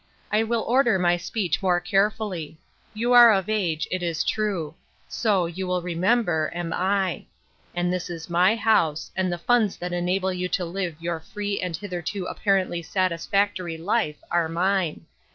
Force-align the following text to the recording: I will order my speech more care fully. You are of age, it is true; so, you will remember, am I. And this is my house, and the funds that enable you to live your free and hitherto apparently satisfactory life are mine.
I 0.31 0.41
will 0.41 0.63
order 0.63 0.97
my 0.97 1.15
speech 1.17 1.61
more 1.61 1.79
care 1.79 2.09
fully. 2.09 2.57
You 2.95 3.13
are 3.13 3.31
of 3.31 3.47
age, 3.47 3.87
it 3.91 4.01
is 4.01 4.23
true; 4.23 4.73
so, 5.07 5.45
you 5.45 5.67
will 5.67 5.83
remember, 5.83 6.51
am 6.55 6.73
I. 6.73 7.27
And 7.75 7.93
this 7.93 8.09
is 8.09 8.27
my 8.27 8.55
house, 8.55 9.11
and 9.15 9.31
the 9.31 9.37
funds 9.37 9.77
that 9.77 9.93
enable 9.93 10.33
you 10.33 10.47
to 10.49 10.65
live 10.65 10.95
your 10.99 11.19
free 11.19 11.59
and 11.61 11.77
hitherto 11.77 12.25
apparently 12.25 12.81
satisfactory 12.81 13.77
life 13.77 14.17
are 14.31 14.49
mine. 14.49 15.05